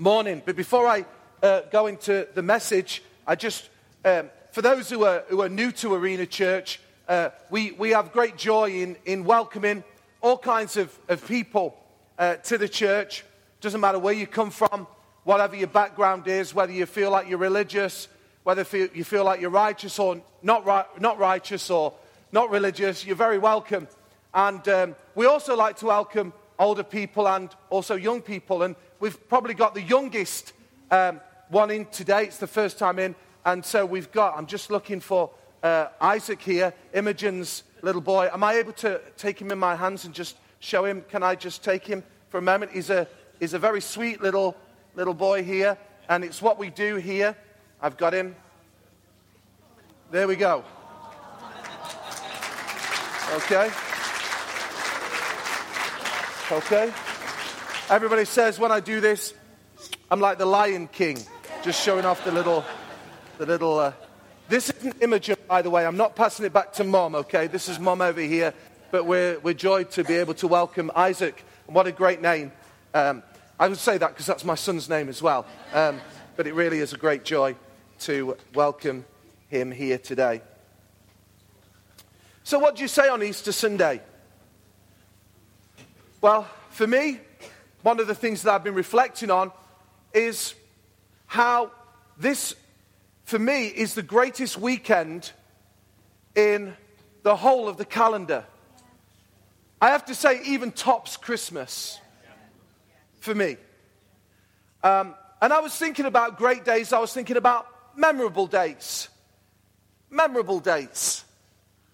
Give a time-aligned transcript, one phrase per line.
[0.00, 0.40] morning.
[0.42, 1.04] But before I
[1.42, 3.68] uh, go into the message, I just,
[4.02, 8.10] um, for those who are, who are new to Arena Church, uh, we, we have
[8.10, 9.84] great joy in, in welcoming
[10.22, 11.76] all kinds of, of people
[12.18, 13.24] uh, to the church.
[13.60, 14.86] Doesn't matter where you come from,
[15.24, 18.08] whatever your background is, whether you feel like you're religious,
[18.42, 18.64] whether
[18.94, 20.64] you feel like you're righteous or not,
[20.98, 21.92] not righteous or
[22.32, 23.86] not religious, you're very welcome.
[24.32, 28.62] And um, we also like to welcome older people and also young people.
[28.62, 30.52] And we've probably got the youngest
[30.92, 32.24] um, one in today.
[32.24, 33.16] It's the first time in.
[33.44, 35.30] And so we've got, I'm just looking for
[35.62, 38.28] uh, Isaac here, Imogen's little boy.
[38.32, 41.02] Am I able to take him in my hands and just show him?
[41.08, 42.72] Can I just take him for a moment?
[42.72, 43.08] He's a,
[43.40, 44.54] he's a very sweet little,
[44.94, 45.78] little boy here.
[46.08, 47.34] And it's what we do here.
[47.80, 48.36] I've got him.
[50.10, 50.64] There we go.
[53.36, 53.70] Okay.
[56.52, 56.92] Okay.
[57.88, 59.34] Everybody says when I do this,
[60.10, 61.16] I'm like the Lion King,
[61.62, 62.64] just showing off the little,
[63.38, 63.78] the little.
[63.78, 63.92] Uh...
[64.48, 65.86] This isn't Imogen, by the way.
[65.86, 67.14] I'm not passing it back to mom.
[67.14, 68.52] Okay, this is mom over here.
[68.90, 71.44] But we're we're joyed to be able to welcome Isaac.
[71.66, 72.50] What a great name.
[72.94, 73.22] Um,
[73.56, 75.46] I would say that because that's my son's name as well.
[75.72, 76.00] Um,
[76.34, 77.54] but it really is a great joy
[78.00, 79.04] to welcome
[79.46, 80.42] him here today.
[82.42, 84.00] So, what do you say on Easter Sunday?
[86.22, 87.18] Well, for me,
[87.80, 89.52] one of the things that I've been reflecting on
[90.12, 90.54] is
[91.26, 91.70] how
[92.18, 92.54] this,
[93.24, 95.32] for me, is the greatest weekend
[96.34, 96.76] in
[97.22, 98.44] the whole of the calendar.
[99.80, 101.98] I have to say, even tops Christmas
[103.20, 103.56] for me.
[104.82, 109.08] Um, and I was thinking about great days, I was thinking about memorable dates.
[110.10, 111.24] Memorable dates.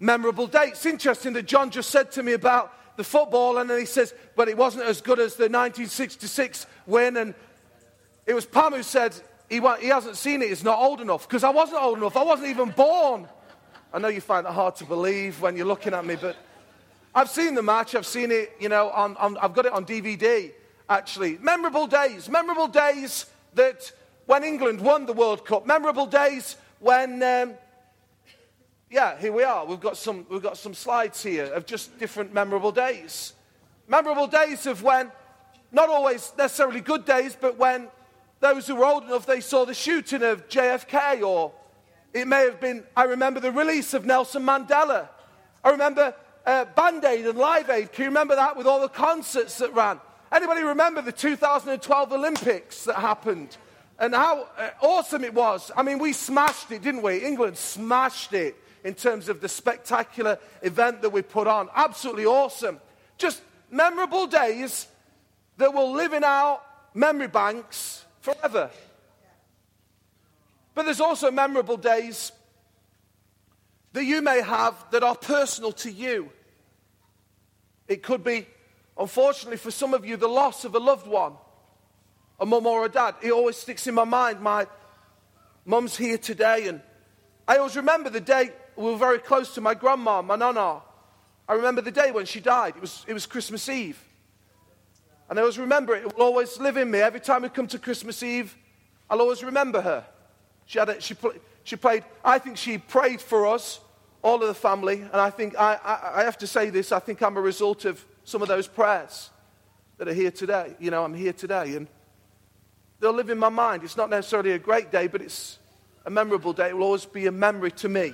[0.01, 0.85] Memorable dates.
[0.85, 4.49] Interesting that John just said to me about the football, and then he says, but
[4.49, 7.15] it wasn't as good as the 1966 win.
[7.15, 7.33] And
[8.25, 9.15] it was Pam who said,
[9.49, 11.27] he, he hasn't seen it, he's not old enough.
[11.27, 13.27] Because I wasn't old enough, I wasn't even born.
[13.93, 16.35] I know you find that hard to believe when you're looking at me, but
[17.15, 19.85] I've seen the match, I've seen it, you know, on, on, I've got it on
[19.85, 20.51] DVD,
[20.89, 21.37] actually.
[21.37, 23.91] Memorable days, memorable days that
[24.25, 27.53] when England won the World Cup, memorable days when um,
[28.89, 29.65] yeah, here we are.
[29.65, 33.33] We've got some, we've got some slides here of just different memorable days.
[33.87, 35.11] Memorable days of when,
[35.71, 37.89] not always necessarily good days, but when
[38.39, 41.51] those who were old enough, they saw the shooting of JFK, or
[42.13, 45.09] it may have been, I remember the release of Nelson Mandela.
[45.63, 46.13] I remember
[46.45, 47.91] uh, Band Aid and Live Aid.
[47.91, 49.99] Can you remember that with all the concerts that ran?
[50.31, 53.57] Anybody remember the 2012 Olympics that happened?
[53.99, 55.71] And how uh, awesome it was.
[55.75, 57.25] I mean, we smashed it, didn't we?
[57.25, 61.69] England smashed it in terms of the spectacular event that we put on.
[61.75, 62.79] Absolutely awesome.
[63.17, 64.87] Just memorable days
[65.57, 66.61] that will live in our
[66.93, 68.69] memory banks forever.
[70.73, 72.31] But there's also memorable days
[73.93, 76.29] that you may have that are personal to you.
[77.87, 78.45] It could be,
[78.97, 81.33] unfortunately, for some of you, the loss of a loved one,
[82.39, 83.15] a mum or a dad.
[83.23, 84.39] It always sticks in my mind.
[84.41, 84.67] My
[85.65, 86.81] mum's here today, and
[87.47, 90.81] I always remember the day we were very close to my grandma, my nana.
[91.49, 92.75] I remember the day when she died.
[92.75, 94.01] It was, it was Christmas Eve.
[95.29, 96.05] And I always remember it.
[96.05, 96.99] It will always live in me.
[96.99, 98.55] Every time we come to Christmas Eve,
[99.09, 100.05] I'll always remember her.
[100.65, 101.15] She, had a, she,
[101.63, 103.79] she played, I think she prayed for us,
[104.21, 105.01] all of the family.
[105.01, 107.85] And I think, I, I, I have to say this, I think I'm a result
[107.85, 109.31] of some of those prayers
[109.97, 110.75] that are here today.
[110.79, 111.75] You know, I'm here today.
[111.75, 111.87] And
[112.99, 113.83] they'll live in my mind.
[113.83, 115.57] It's not necessarily a great day, but it's
[116.05, 116.69] a memorable day.
[116.69, 118.13] It will always be a memory to me.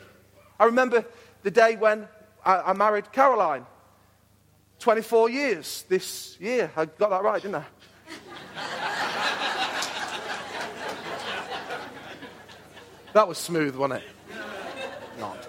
[0.59, 1.05] I remember
[1.43, 2.07] the day when
[2.45, 3.65] I, I married Caroline.
[4.79, 6.69] 24 years this year.
[6.75, 7.63] I got that right, didn't I?
[13.13, 14.09] that was smooth, wasn't it?
[15.19, 15.47] Not.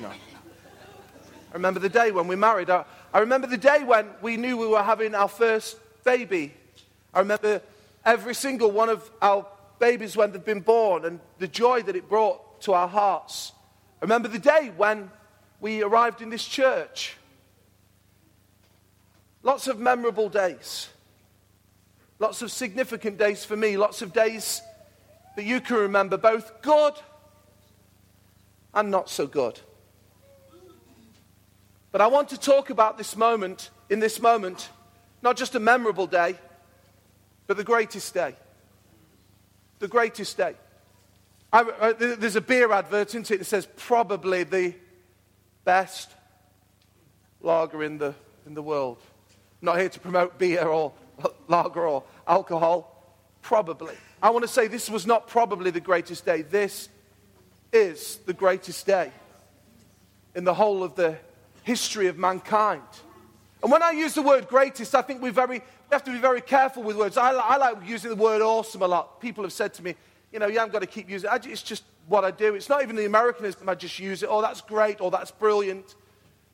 [0.00, 0.08] No.
[0.08, 2.68] I remember the day when we married.
[2.68, 2.84] I,
[3.14, 6.52] I remember the day when we knew we were having our first baby.
[7.14, 7.62] I remember
[8.04, 9.46] every single one of our
[9.78, 13.52] babies when they've been born and the joy that it brought to our hearts
[14.04, 15.10] remember the day when
[15.60, 17.16] we arrived in this church.
[19.42, 20.90] Lots of memorable days.
[22.18, 23.78] Lots of significant days for me.
[23.78, 24.60] Lots of days
[25.36, 26.92] that you can remember, both good
[28.74, 29.58] and not so good.
[31.90, 34.68] But I want to talk about this moment, in this moment,
[35.22, 36.36] not just a memorable day,
[37.46, 38.34] but the greatest day.
[39.78, 40.56] The greatest day.
[41.54, 43.38] I, uh, there's a beer advert, isn't it?
[43.38, 44.74] That says probably the
[45.64, 46.10] best
[47.40, 48.12] lager in the,
[48.44, 48.98] in the world.
[49.62, 50.92] I'm not here to promote beer or
[51.46, 53.94] lager or alcohol, probably.
[54.20, 56.42] I want to say this was not probably the greatest day.
[56.42, 56.88] This
[57.72, 59.12] is the greatest day
[60.34, 61.16] in the whole of the
[61.62, 62.82] history of mankind.
[63.62, 66.18] And when I use the word greatest, I think we very, we have to be
[66.18, 67.16] very careful with words.
[67.16, 69.20] I, I like using the word awesome a lot.
[69.20, 69.94] People have said to me,
[70.34, 71.46] you know, I've got to keep using it.
[71.46, 72.56] It's just what I do.
[72.56, 74.28] It's not even the Americanism, I just use it.
[74.28, 75.94] Oh, that's great, or that's brilliant.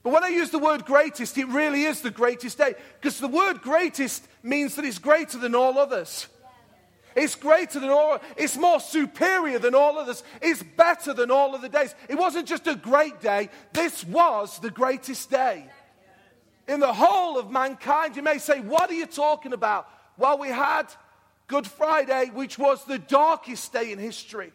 [0.02, 2.74] But when I use the word greatest, it really is the greatest day.
[3.00, 6.26] Because the word greatest means that it's greater than all others.
[7.16, 10.22] It's greater than all, it's more superior than all others.
[10.42, 11.94] It's better than all of the days.
[12.08, 15.64] It wasn't just a great day, this was the greatest day.
[16.68, 19.88] In the whole of mankind, you may say, What are you talking about?
[20.18, 20.86] Well, we had
[21.50, 24.52] Good Friday, which was the darkest day in history.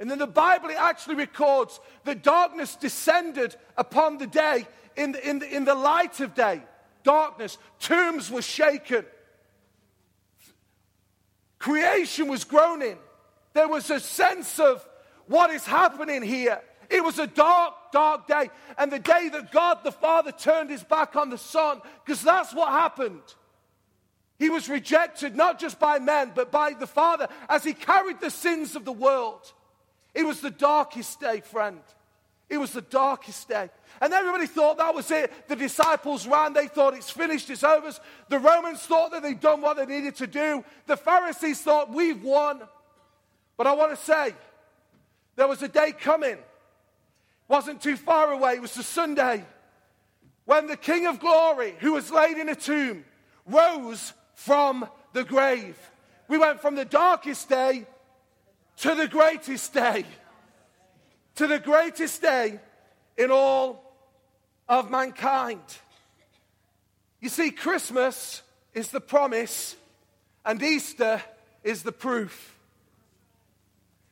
[0.00, 4.66] And then the Bible it actually records that darkness descended upon the day
[4.96, 6.62] in the, in the, in the light of day.
[7.04, 9.04] Darkness, tombs were shaken,
[11.58, 12.96] creation was groaning.
[13.52, 14.82] There was a sense of
[15.26, 16.62] what is happening here.
[16.88, 18.48] It was a dark, dark day.
[18.78, 22.54] And the day that God the Father turned his back on the Son, because that's
[22.54, 23.20] what happened.
[24.42, 28.28] He was rejected not just by men, but by the Father as he carried the
[28.28, 29.52] sins of the world.
[30.14, 31.78] It was the darkest day, friend.
[32.50, 33.70] It was the darkest day.
[34.00, 35.46] And everybody thought that was it.
[35.46, 36.54] The disciples ran.
[36.54, 37.92] They thought it's finished, it's over.
[38.30, 40.64] The Romans thought that they'd done what they needed to do.
[40.88, 42.62] The Pharisees thought we've won.
[43.56, 44.34] But I want to say,
[45.36, 46.38] there was a day coming.
[47.46, 48.54] Wasn't too far away.
[48.54, 49.44] It was the Sunday
[50.46, 53.04] when the King of Glory, who was laid in a tomb,
[53.46, 55.78] rose from the grave.
[56.26, 57.86] We went from the darkest day
[58.78, 60.04] to the greatest day,
[61.36, 62.58] to the greatest day
[63.16, 63.94] in all
[64.68, 65.60] of mankind.
[67.20, 68.42] You see, Christmas
[68.74, 69.76] is the promise,
[70.44, 71.22] and Easter
[71.62, 72.56] is the proof.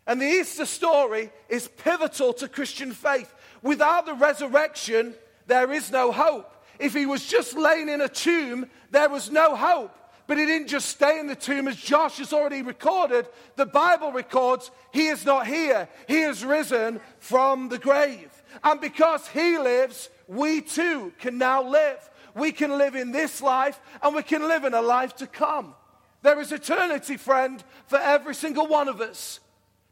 [0.07, 3.35] And the Easter story is pivotal to Christian faith.
[3.63, 5.15] Without the resurrection,
[5.49, 6.55] there is no hope.
[6.79, 9.97] If he was just laying in a tomb, there was no hope.
[10.31, 13.27] But he didn't just stay in the tomb, as Josh has already recorded.
[13.57, 18.31] The Bible records he is not here, he is risen from the grave.
[18.63, 22.09] And because he lives, we too can now live.
[22.37, 25.75] We can live in this life and we can live in a life to come.
[26.23, 29.41] There is eternity, friend, for every single one of us.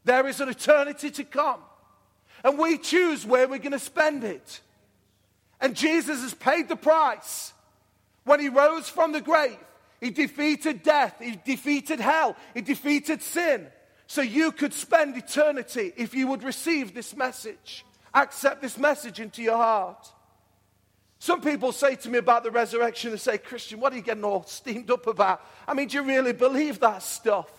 [0.05, 1.59] There is an eternity to come.
[2.45, 4.61] And we choose where we're going to spend it.
[5.59, 7.51] And Jesus has paid the price
[8.23, 9.57] when he rose from the grave
[10.01, 11.15] he defeated death.
[11.19, 12.35] He defeated hell.
[12.53, 13.67] He defeated sin.
[14.07, 19.43] So you could spend eternity if you would receive this message, accept this message into
[19.43, 20.11] your heart.
[21.19, 24.23] Some people say to me about the resurrection, they say, Kristian, what are you getting
[24.23, 25.45] all steamed up about?
[25.67, 27.51] I mean, do you really believe that stuff?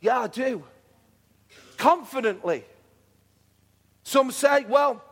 [0.00, 0.64] Yeah, I do.
[1.76, 2.64] Confidently.
[4.02, 5.02] Some say, well,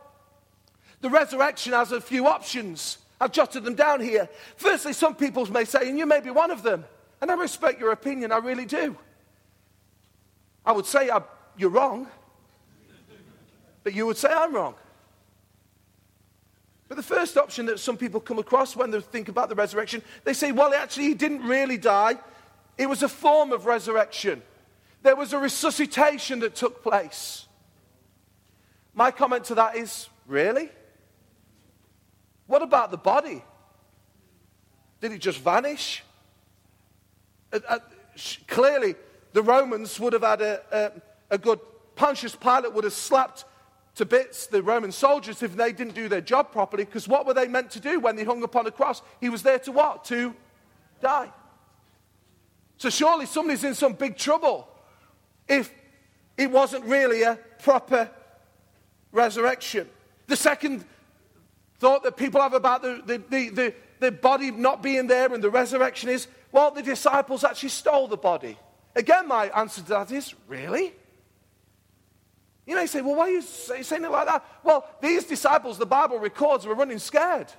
[0.99, 2.97] the resurrection has a few options.
[3.23, 4.27] I've jotted them down here.
[4.57, 6.83] Firstly, some people may say, and you may be one of them,
[7.21, 8.97] and I respect your opinion, I really do.
[10.65, 11.21] I would say I,
[11.57, 12.07] you're wrong,
[13.81, 14.75] but you would say I'm wrong.
[16.89, 20.01] But the first option that some people come across when they think about the resurrection,
[20.25, 22.17] they say, well, actually, he didn't really die.
[22.77, 24.41] It was a form of resurrection.
[25.01, 27.47] There was a resuscitation that took place.
[28.93, 30.69] My comment to that is, really?
[32.47, 33.43] What about the body?
[35.01, 36.03] Did it just vanish?
[37.51, 37.79] Uh, uh,
[38.47, 38.95] clearly,
[39.33, 41.59] the Romans would have had a, a, a good.
[41.95, 43.45] Pontius Pilate would have slapped
[43.95, 47.33] to bits the Roman soldiers if they didn't do their job properly, because what were
[47.33, 49.01] they meant to do when they hung upon a cross?
[49.21, 50.05] He was there to what?
[50.05, 50.33] To
[51.01, 51.31] die.
[52.77, 54.67] So surely somebody's in some big trouble
[55.47, 55.71] if
[56.37, 58.09] it wasn't really a proper
[59.11, 59.87] resurrection.
[60.27, 60.83] The second
[61.83, 65.43] thought that people have about the, the, the, the, the body not being there and
[65.43, 68.57] the resurrection is, well, the disciples actually stole the body.
[68.95, 70.93] Again, my answer to that is, really?
[72.65, 74.45] You may say, well, why are you saying it like that?
[74.63, 77.51] Well, these disciples, the Bible records, were running scared.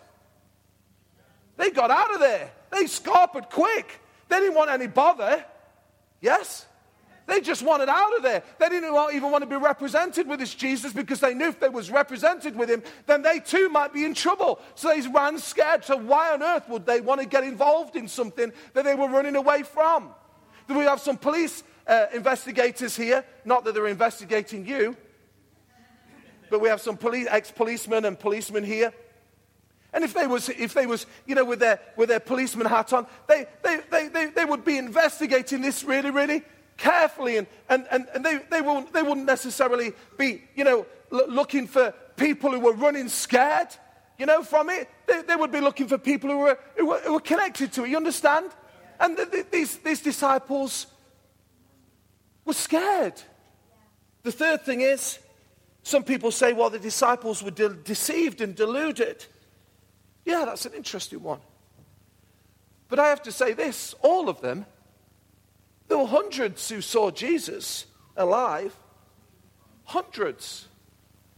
[1.58, 2.50] They got out of there.
[2.70, 4.00] They scarpered quick.
[4.30, 5.44] They didn't want any bother.
[6.22, 6.64] Yes?
[7.26, 8.42] They just wanted out of there.
[8.58, 11.70] They didn't even want to be represented with this Jesus because they knew if they
[11.70, 14.60] was represented with him, then they too might be in trouble.
[14.74, 15.84] So they ran scared.
[15.84, 19.08] So why on earth would they want to get involved in something that they were
[19.08, 20.10] running away from?
[20.68, 23.24] Do we have some police uh, investigators here?
[23.44, 24.94] Not that they're investigating you,
[26.50, 28.92] but we have some police, ex-policemen and policemen here.
[29.94, 32.92] And if they was, if they was you know, with their, with their policeman hat
[32.92, 36.42] on, they, they, they, they, they would be investigating this really, really
[36.76, 37.36] carefully.
[37.36, 41.66] And, and, and, and they, they, won't, they wouldn't necessarily be, you know, l- looking
[41.66, 43.68] for people who were running scared,
[44.18, 44.88] you know, from it.
[45.06, 47.84] They, they would be looking for people who were, who were, who were connected to
[47.84, 47.90] it.
[47.90, 48.50] You understand?
[49.00, 50.86] And the, the, these, these disciples
[52.44, 53.20] were scared.
[54.22, 55.18] The third thing is,
[55.82, 59.24] some people say, well, the disciples were de- deceived and deluded.
[60.24, 61.40] Yeah, that's an interesting one.
[62.88, 64.64] But I have to say this all of them,
[65.88, 67.86] there were hundreds who saw Jesus
[68.16, 68.74] alive.
[69.84, 70.66] Hundreds.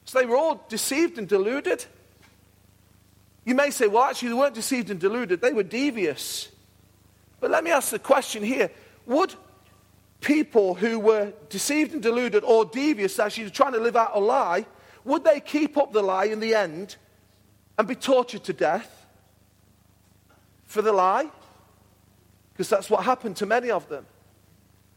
[0.04, 1.84] So they were all deceived and deluded.
[3.44, 6.48] You may say, well, actually, they weren't deceived and deluded, they were devious.
[7.40, 8.70] But let me ask the question here
[9.06, 9.34] Would
[10.20, 14.66] people who were deceived and deluded or devious, actually trying to live out a lie,
[15.04, 16.96] would they keep up the lie in the end
[17.78, 19.06] and be tortured to death
[20.64, 21.30] for the lie?
[22.52, 24.06] Because that's what happened to many of them.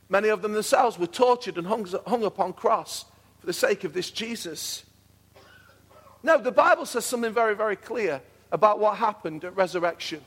[0.10, 3.06] Many of them themselves were tortured and hung, hung upon cross
[3.40, 4.84] for the sake of this Jesus.
[6.24, 10.22] Now, the Bible says something very, very clear about what happened at resurrection.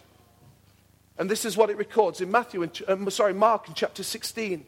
[1.18, 4.64] And this is what it records in Matthew, and, um, sorry, Mark in chapter 16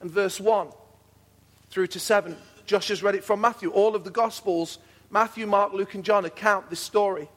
[0.00, 0.68] and verse 1
[1.70, 2.36] through to 7.
[2.66, 3.70] Josh has read it from Matthew.
[3.70, 4.78] All of the Gospels,
[5.10, 7.28] Matthew, Mark, Luke, and John, account this story.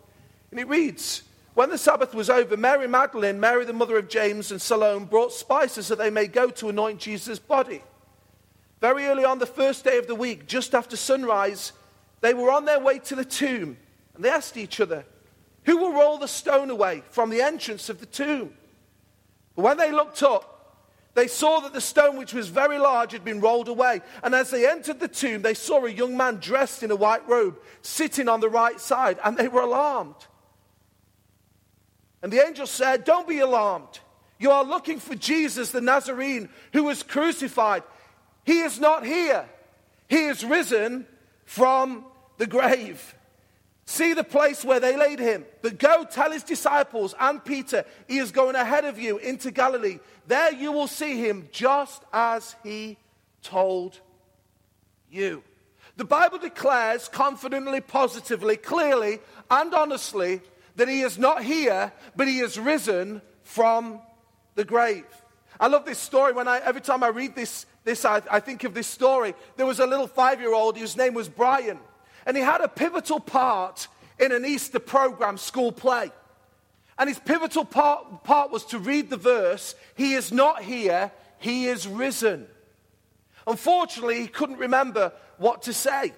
[0.52, 4.52] And it reads When the Sabbath was over, Mary Magdalene, Mary the mother of James,
[4.52, 7.84] and Salome brought spices that they may go to anoint Jesus' body.
[8.82, 11.72] Very early on the first day of the week, just after sunrise,
[12.22, 13.78] they were on their way to the tomb.
[14.16, 15.06] And they asked each other,
[15.66, 18.54] Who will roll the stone away from the entrance of the tomb?
[19.56, 20.50] But when they looked up,
[21.14, 24.02] they saw that the stone, which was very large, had been rolled away.
[24.24, 27.28] And as they entered the tomb, they saw a young man dressed in a white
[27.28, 30.16] robe sitting on the right side, and they were alarmed.
[32.24, 34.00] And the angel said, Don't be alarmed.
[34.40, 37.84] You are looking for Jesus the Nazarene who was crucified.
[38.46, 39.48] He is not here,
[40.08, 41.06] he is risen
[41.46, 42.06] from
[42.38, 43.16] the grave.
[43.86, 45.46] See the place where they laid him.
[45.62, 50.00] But go tell his disciples and Peter, he is going ahead of you into Galilee.
[50.26, 52.98] There you will see him just as he
[53.42, 54.00] told
[55.12, 55.44] you.
[55.98, 59.20] The Bible declares confidently, positively, clearly,
[59.52, 60.42] and honestly
[60.76, 64.00] that he is not here, but he is risen from
[64.56, 65.06] the grave.
[65.60, 66.34] I love this story.
[66.34, 69.34] When I, every time I read this, this I, I think of this story.
[69.56, 71.80] There was a little five year old whose name was Brian,
[72.26, 73.88] and he had a pivotal part
[74.20, 76.12] in an Easter program school play.
[76.98, 81.66] And his pivotal part, part was to read the verse, He is not here, He
[81.66, 82.48] is risen.
[83.46, 86.14] Unfortunately, he couldn't remember what to say.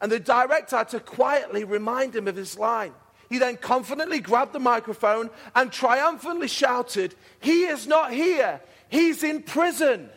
[0.00, 2.94] And the director had to quietly remind him of his line.
[3.30, 9.44] He then confidently grabbed the microphone and triumphantly shouted, He is not here, He's in
[9.44, 10.10] prison.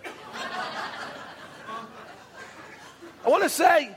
[3.24, 3.96] I want to say,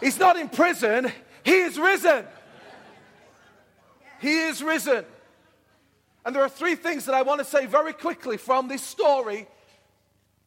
[0.00, 1.12] He's not in prison,
[1.44, 2.26] He is risen.
[4.20, 5.04] He is risen.
[6.26, 9.46] And there are three things that I want to say very quickly from this story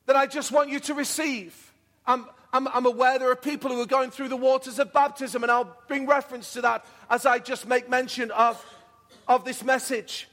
[0.06, 1.73] that I just want you to receive.
[2.06, 5.44] I'm, I'm, I'm, aware there are people who are going through the waters of baptism,
[5.44, 8.64] and I'll bring reference to that as I just make mention of,
[9.28, 10.28] of this message.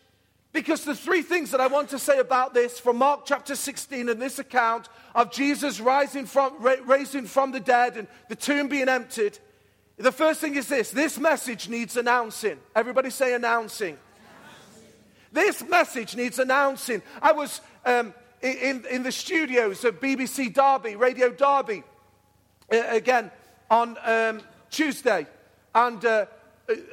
[0.52, 4.08] Because the three things that I want to say about this from Mark chapter 16
[4.08, 8.88] and this account of Jesus rising from, raising from the dead and the tomb being
[8.88, 9.38] emptied
[10.00, 12.58] the first thing is this this message needs announcing.
[12.74, 13.98] Everybody say announcing.
[15.32, 17.02] This message needs announcing.
[17.22, 21.82] I was um, in, in the studios of BBC Derby, Radio Derby,
[22.72, 23.30] uh, again
[23.70, 25.26] on um, Tuesday.
[25.74, 26.26] And uh,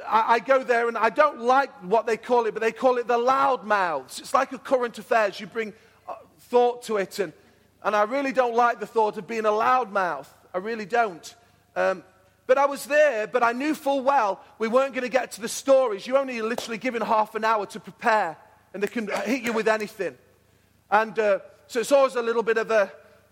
[0.06, 2.98] I, I, go there and I don't like what they call it, but they call
[2.98, 4.18] it the loud mouths.
[4.18, 5.40] It's like a current affairs.
[5.40, 5.72] You bring
[6.08, 7.18] uh, thought to it.
[7.18, 7.32] And,
[7.82, 10.32] and I really don't like the thought of being a loud mouth.
[10.54, 11.34] I really don't.
[11.74, 12.04] Um,
[12.46, 15.40] but I was there, but I knew full well we weren't going to get to
[15.40, 16.06] the stories.
[16.06, 18.36] You're only literally given half an hour to prepare,
[18.72, 20.16] and they can hit you with anything.
[20.90, 22.90] And uh, so it's always a little bit of a,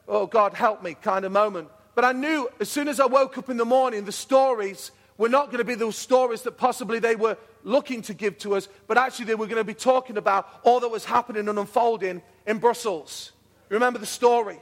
[0.09, 1.69] oh, God, help me kind of moment.
[1.95, 5.31] But I knew as soon as I woke up in the morning, the stories were
[5.31, 8.69] not going to be those stories that possibly they were looking to give to us,
[8.87, 12.23] but actually they were going to be talking about all that was happening and unfolding
[12.47, 13.33] in Brussels.
[13.71, 14.61] Remember the story.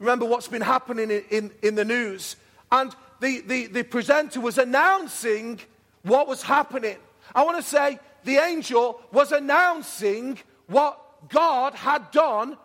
[0.00, 2.36] Remember what's been happening in, in, in the news.
[2.72, 5.60] And the, the, the presenter was announcing
[6.02, 6.96] what was happening.
[7.34, 12.56] I want to say the angel was announcing what God had done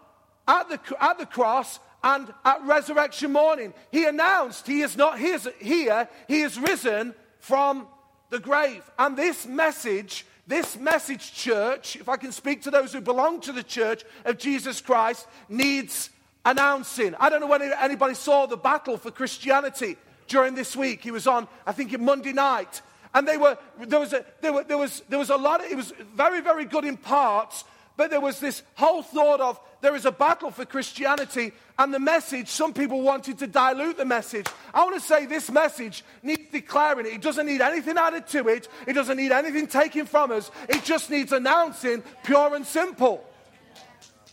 [0.48, 3.74] at the, at the cross and at resurrection morning.
[3.92, 7.88] He announced he is not his, here, he is risen from
[8.30, 8.90] the grave.
[8.98, 13.52] And this message, this message, church, if I can speak to those who belong to
[13.52, 16.10] the church of Jesus Christ, needs
[16.46, 17.16] announcing.
[17.20, 19.98] I don't know whether anybody saw the battle for Christianity
[20.28, 21.04] during this week.
[21.04, 22.82] He was on, I think, Monday night.
[23.14, 25.72] And they were, there was a, there, were, there, was, there was a lot, of,
[25.72, 27.64] it was very, very good in parts,
[28.00, 32.00] but there was this whole thought of there is a battle for Christianity and the
[32.00, 34.48] message, some people wanted to dilute the message.
[34.74, 37.16] I want to say this message needs declaring it.
[37.16, 40.50] It doesn't need anything added to it, it doesn't need anything taken from us.
[40.70, 43.22] It just needs announcing pure and simple.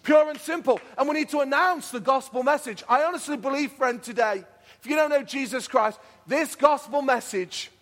[0.05, 0.79] Pure and simple.
[0.97, 2.85] And we need to announce the gospel message.
[2.89, 4.45] I honestly believe, friend, today,
[4.81, 7.73] if you don't know Jesus Christ, this gospel message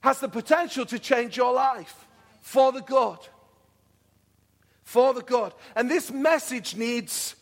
[0.00, 2.08] has the potential to change your life
[2.40, 3.18] for the good
[4.88, 5.52] for the good.
[5.76, 7.36] And this message needs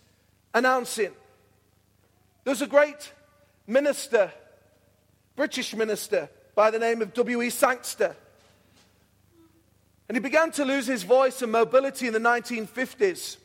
[0.53, 1.13] announcing.
[2.43, 3.13] There's a great
[3.69, 4.33] minister,
[5.37, 7.51] British minister, by the name of W.E.
[7.51, 8.17] Sangster.
[10.09, 13.37] And he began to lose his voice and mobility in the 1950s.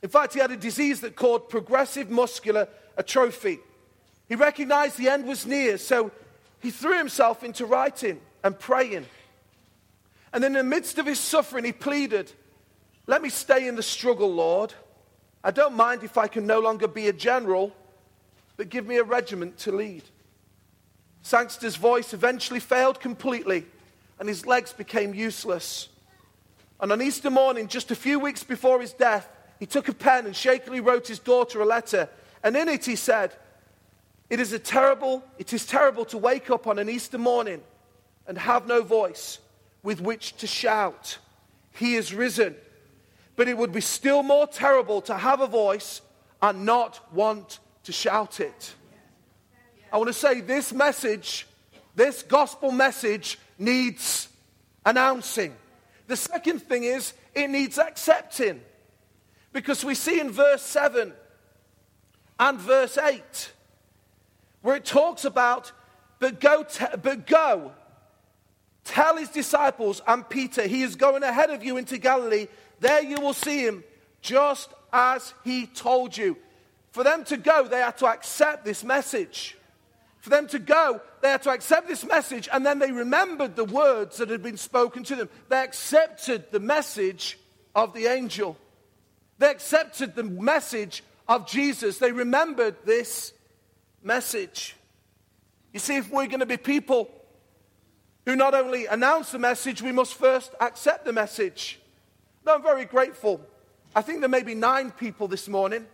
[0.00, 3.58] In fact, he had a disease that called progressive muscular atrophy.
[4.28, 6.12] He recognized the end was near, so
[6.60, 9.06] he threw himself into writing and praying.
[10.32, 12.32] And in the midst of his suffering, he pleaded,
[13.08, 14.74] let me stay in the struggle, Lord.
[15.42, 17.72] I don't mind if I can no longer be a general,
[18.58, 20.02] but give me a regiment to lead.
[21.22, 23.64] Sangster's voice eventually failed completely,
[24.20, 25.88] and his legs became useless.
[26.80, 29.26] And on Easter morning, just a few weeks before his death,
[29.58, 32.10] he took a pen and shakily wrote his daughter a letter.
[32.44, 33.34] And in it he said,
[34.28, 37.62] It is a terrible, it is terrible to wake up on an Easter morning
[38.26, 39.38] and have no voice
[39.82, 41.16] with which to shout.
[41.72, 42.54] He is risen
[43.38, 46.02] but it would be still more terrible to have a voice
[46.42, 48.74] and not want to shout it.
[49.92, 51.46] I want to say this message,
[51.94, 54.28] this gospel message, needs
[54.84, 55.54] announcing.
[56.08, 58.60] The second thing is it needs accepting.
[59.52, 61.12] Because we see in verse 7
[62.40, 63.52] and verse 8
[64.62, 65.70] where it talks about,
[66.18, 67.70] but go, te- but go,
[68.82, 72.48] tell his disciples and Peter, he is going ahead of you into Galilee.
[72.80, 73.84] There you will see him
[74.20, 76.36] just as he told you.
[76.92, 79.56] For them to go, they had to accept this message.
[80.20, 83.64] For them to go, they had to accept this message, and then they remembered the
[83.64, 85.28] words that had been spoken to them.
[85.48, 87.38] They accepted the message
[87.74, 88.56] of the angel.
[89.38, 91.98] They accepted the message of Jesus.
[91.98, 93.32] They remembered this
[94.02, 94.76] message.
[95.72, 97.10] You see, if we're going to be people
[98.26, 101.78] who not only announce the message, we must first accept the message.
[102.48, 103.42] No, I'm very grateful.
[103.94, 105.84] I think there may be nine people this morning.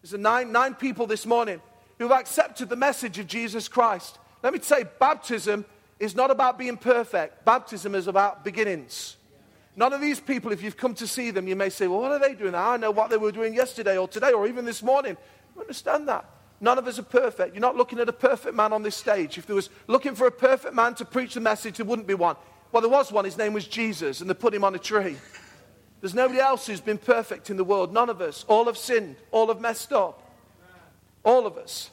[0.00, 1.60] There's a nine, nine people this morning
[1.98, 4.18] who've accepted the message of Jesus Christ.
[4.42, 5.66] Let me say, baptism
[5.98, 7.44] is not about being perfect.
[7.44, 9.18] Baptism is about beginnings.
[9.76, 12.12] None of these people, if you've come to see them, you may say, well, what
[12.12, 12.54] are they doing?
[12.54, 15.14] I know what they were doing yesterday or today or even this morning.
[15.54, 16.24] You understand that?
[16.62, 17.54] None of us are perfect.
[17.54, 19.36] You're not looking at a perfect man on this stage.
[19.36, 22.14] If there was looking for a perfect man to preach the message, there wouldn't be
[22.14, 22.36] one.
[22.72, 23.26] Well, there was one.
[23.26, 25.18] His name was Jesus, and they put him on a tree.
[26.00, 27.92] There's nobody else who's been perfect in the world.
[27.92, 28.44] None of us.
[28.48, 29.16] All have sinned.
[29.30, 30.22] All have messed up.
[31.24, 31.90] All of us.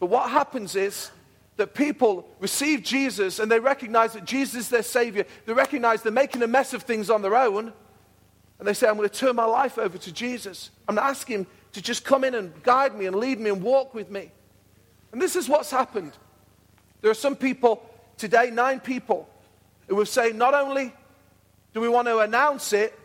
[0.00, 1.10] But what happens is
[1.56, 5.24] that people receive Jesus and they recognize that Jesus is their Savior.
[5.46, 7.72] They recognize they're making a mess of things on their own.
[8.58, 10.70] And they say, I'm going to turn my life over to Jesus.
[10.88, 13.50] I'm going to ask Him to just come in and guide me and lead me
[13.50, 14.32] and walk with me.
[15.12, 16.12] And this is what's happened.
[17.00, 19.28] There are some people today, nine people,
[19.86, 20.92] who have said, not only
[21.78, 22.98] do we want to announce it?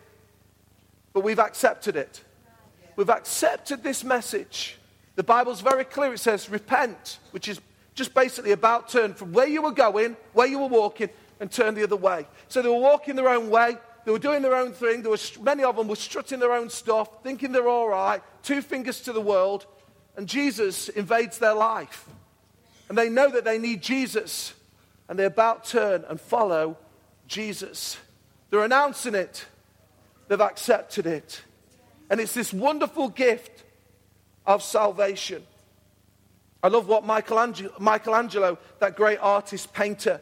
[1.14, 2.24] But we've accepted it.
[2.96, 4.80] We've accepted this message.
[5.16, 6.12] The Bible's very clear.
[6.12, 7.62] It says, repent, which is
[7.94, 11.10] just basically about turn from where you were going, where you were walking,
[11.40, 12.26] and turn the other way.
[12.48, 13.78] So they were walking their own way.
[14.06, 15.04] They were doing their own thing.
[15.04, 18.64] There was, many of them were strutting their own stuff, thinking they're all right, two
[18.64, 19.68] fingers to the world.
[20.18, 22.10] And Jesus invades their life.
[22.90, 24.56] And they know that they need Jesus.
[25.08, 26.76] And they about turn and follow
[27.28, 27.98] Jesus.
[28.54, 29.48] They're announcing it,
[30.28, 31.42] they've accepted it.
[32.12, 33.64] And it's this wonderful gift
[34.46, 35.42] of salvation.
[36.62, 40.22] I love what Michelangelo, Michelangelo, that great artist painter,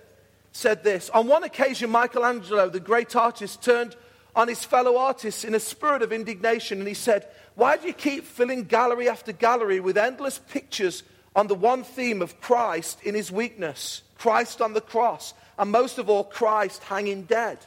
[0.54, 1.10] said this.
[1.10, 3.98] On one occasion, Michelangelo, the great artist, turned
[4.34, 7.94] on his fellow artists in a spirit of indignation and he said, Why do you
[7.94, 11.04] keep filling gallery after gallery with endless pictures
[11.36, 15.98] on the one theme of Christ in his weakness, Christ on the cross, and most
[15.98, 17.58] of all, Christ hanging dead?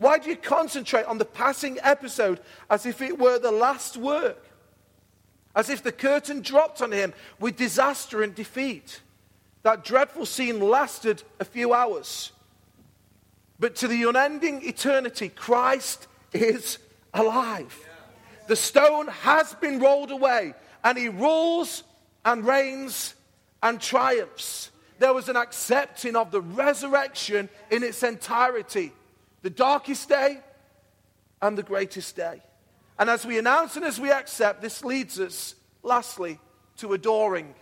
[0.00, 4.46] Why do you concentrate on the passing episode as if it were the last work?
[5.54, 9.02] As if the curtain dropped on him with disaster and defeat.
[9.62, 12.32] That dreadful scene lasted a few hours.
[13.58, 16.78] But to the unending eternity, Christ is
[17.12, 17.78] alive.
[18.46, 21.84] The stone has been rolled away, and he rules
[22.24, 23.14] and reigns
[23.62, 24.70] and triumphs.
[24.98, 28.94] There was an accepting of the resurrection in its entirety
[29.42, 30.38] the darkest day
[31.42, 32.42] and the greatest day.
[32.98, 36.38] And as we announce and as we accept, this leads us, lastly,
[36.78, 37.54] to adoring.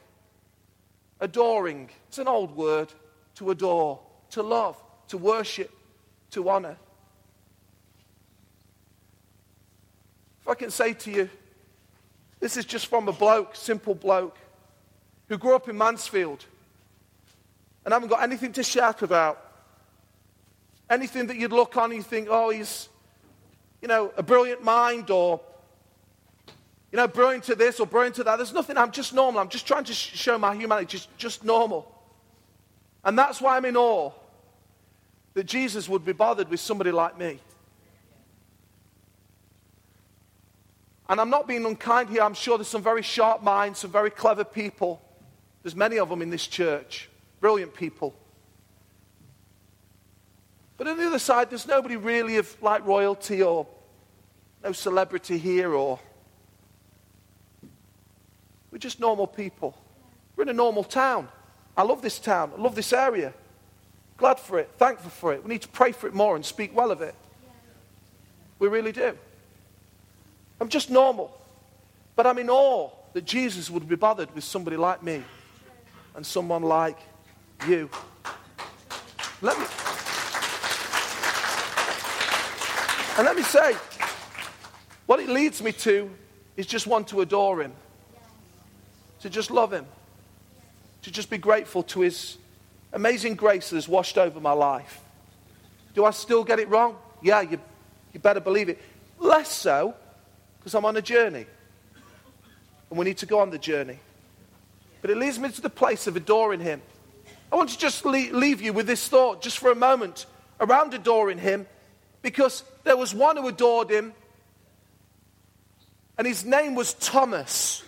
[1.21, 1.91] Adoring.
[2.09, 2.93] It's an old word.
[3.37, 5.71] To adore, to love, to worship,
[6.33, 6.77] to honor.
[10.41, 11.31] If I can say to you,
[12.41, 14.37] this is just from a bloke, simple bloke,
[15.29, 16.45] who grew up in Mansfield
[17.85, 19.48] and haven't got anything to shout about.
[20.91, 22.89] Anything that you'd look on and you think, oh, he's,
[23.83, 25.41] you know, a brilliant mind or,
[26.91, 28.37] you know, brilliant to this or brilliant to that.
[28.37, 28.79] There's nothing.
[28.79, 29.41] I'm just normal.
[29.41, 31.95] I'm just trying to show my humanity, just, just normal.
[33.05, 34.11] And that's why I'm in awe
[35.35, 37.39] that Jesus would be bothered with somebody like me.
[41.09, 42.23] And I'm not being unkind here.
[42.23, 45.01] I'm sure there's some very sharp minds, some very clever people.
[45.63, 47.09] There's many of them in this church,
[47.41, 48.15] brilliant people.
[50.79, 53.67] But on the other side, there's nobody really of like royalty or
[54.63, 55.99] no celebrity here or
[58.71, 59.77] we're just normal people.
[60.37, 61.29] We're in a normal town.
[61.77, 62.53] I love this town.
[62.57, 63.35] I love this area.
[64.17, 64.71] Glad for it.
[64.79, 65.43] Thankful for it.
[65.43, 67.15] We need to pray for it more and speak well of it.
[68.59, 69.17] We really do.
[70.61, 71.37] I'm just normal.
[72.15, 75.23] But I'm in awe that Jesus would be bothered with somebody like me
[76.15, 76.99] and someone like
[77.67, 77.89] you.
[79.41, 79.67] Let me.
[83.19, 83.75] And let me say,
[85.07, 86.09] what it leads me to
[86.57, 87.73] is just want to adore him,
[89.23, 89.87] to just love him,
[91.03, 92.39] to just be grateful to his
[92.93, 95.01] amazing grace that has washed over my life.
[95.95, 96.95] Do I still get it wrong?
[97.21, 97.59] Yeah, you,
[98.13, 98.81] you better believe it.
[99.19, 99.97] Less so,
[100.61, 101.47] because I'm on a journey.
[102.89, 103.99] And we need to go on the journey.
[105.03, 106.81] But it leads me to the place of adoring him.
[107.51, 110.27] I want to just leave you with this thought just for a moment
[110.61, 111.67] around adoring him
[112.23, 114.13] because there was one who adored him,
[116.17, 117.83] and his name was Thomas.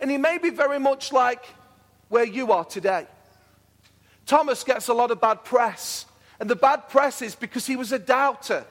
[0.00, 1.44] And he may be very much like
[2.08, 3.06] where you are today.
[4.26, 6.06] Thomas gets a lot of bad press,
[6.40, 8.64] and the bad press is because he was a doubter.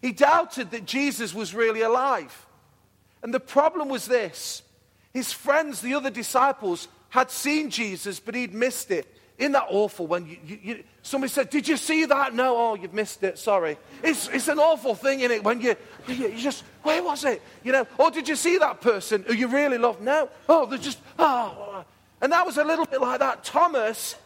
[0.00, 2.46] He doubted that Jesus was really alive.
[3.22, 4.62] And the problem was this
[5.12, 9.15] his friends, the other disciples, had seen Jesus, but he'd missed it.
[9.38, 12.34] Isn't that awful when you, you, you, somebody said, Did you see that?
[12.34, 13.38] No, oh, you've missed it.
[13.38, 13.76] Sorry.
[14.02, 15.44] It's, it's an awful thing, isn't it?
[15.44, 15.76] When you,
[16.08, 17.42] you, you just, where was it?
[17.62, 20.00] You know, or did you see that person who you really love?
[20.00, 20.30] No.
[20.48, 21.84] Oh, they're just, oh.
[22.22, 23.44] And that was a little bit like that.
[23.44, 24.16] Thomas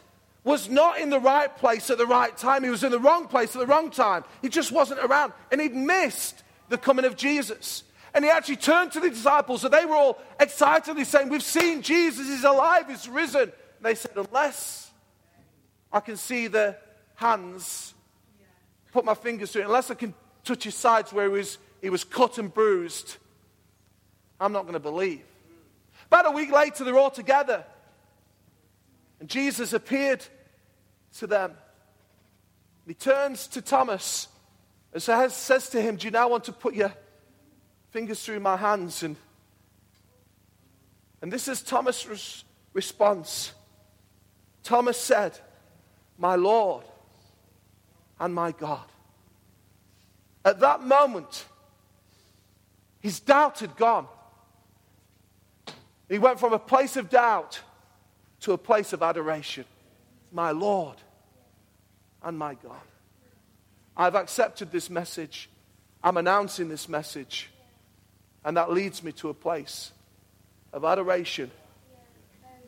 [0.43, 2.63] was not in the right place at the right time.
[2.63, 4.23] He was in the wrong place at the wrong time.
[4.41, 5.33] He just wasn't around.
[5.51, 7.83] And he'd missed the coming of Jesus.
[8.13, 11.81] And he actually turned to the disciples, and they were all excitedly saying, We've seen
[11.81, 13.43] Jesus, he's alive, he's risen.
[13.43, 14.90] And they said, Unless
[15.91, 16.77] I can see the
[17.15, 17.93] hands,
[18.91, 21.89] put my fingers through it, unless I can touch his sides where he was, he
[21.89, 23.17] was cut and bruised,
[24.39, 25.21] I'm not going to believe.
[26.07, 27.63] About a week later, they're all together.
[29.19, 30.25] And Jesus appeared
[31.19, 31.53] to them.
[32.87, 34.27] He turns to Thomas
[34.93, 36.91] and says to him, Do you now want to put your
[37.91, 39.03] fingers through my hands?
[39.03, 39.15] And,
[41.21, 43.53] and this is Thomas' response.
[44.63, 45.39] Thomas said,
[46.21, 46.83] my Lord
[48.19, 48.85] and my God.
[50.45, 51.45] At that moment,
[52.99, 54.07] his doubt had gone.
[56.07, 57.59] He went from a place of doubt
[58.41, 59.65] to a place of adoration.
[60.31, 60.97] My Lord
[62.21, 62.85] and my God.
[63.97, 65.49] I've accepted this message.
[66.03, 67.49] I'm announcing this message.
[68.45, 69.91] And that leads me to a place
[70.71, 71.49] of adoration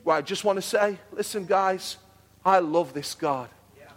[0.03, 1.97] where I just want to say, listen, guys,
[2.45, 3.49] I love this God.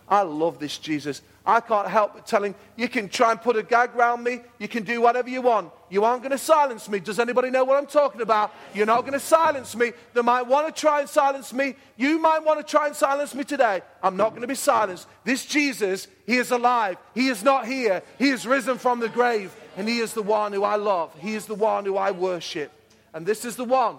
[0.09, 1.21] I love this Jesus.
[1.45, 4.41] I can't help but telling you can try and put a gag around me.
[4.59, 5.73] You can do whatever you want.
[5.91, 6.99] You aren't going to silence me.
[6.99, 8.53] Does anybody know what I'm talking about?
[8.75, 9.93] You're not going to silence me.
[10.13, 11.77] They might want to try and silence me.
[11.97, 13.83] You might want to try and silence me today.
[14.03, 15.07] I'm not going to be silenced.
[15.25, 16.99] This Jesus, he is alive.
[17.15, 18.03] He is not here.
[18.19, 19.55] He is risen from the grave.
[19.77, 21.13] And he is the one who I love.
[21.19, 22.73] He is the one who I worship.
[23.15, 23.99] And this is the one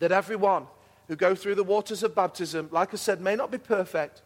[0.00, 0.66] that everyone
[1.08, 4.22] who go through the waters of baptism, like I said, may not be perfect,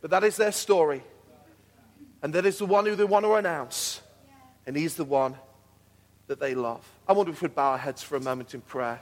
[0.00, 1.02] but that is their story.
[2.22, 4.00] And that is the one who they want to announce.
[4.66, 5.36] And he's the one
[6.26, 6.86] that they love.
[7.08, 9.00] I wonder if we'd bow our heads for a moment in prayer.